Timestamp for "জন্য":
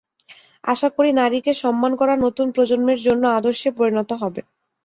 3.01-3.23